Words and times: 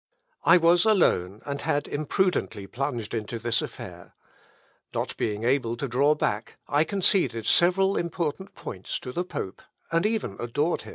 I 0.43 0.57
was 0.57 0.83
alone, 0.83 1.43
and 1.45 1.61
had 1.61 1.87
imprudently 1.87 2.65
plunged 2.65 3.13
into 3.13 3.37
this 3.37 3.61
affair. 3.61 4.15
Not 4.95 5.15
being 5.15 5.43
able 5.43 5.77
to 5.77 5.87
draw 5.87 6.15
back, 6.15 6.57
I 6.67 6.83
conceded 6.83 7.45
several 7.45 7.95
important 7.95 8.55
points 8.55 8.99
to 9.01 9.11
the 9.11 9.23
pope, 9.23 9.61
and 9.91 10.03
even 10.07 10.37
adored 10.39 10.81
him." 10.81 10.89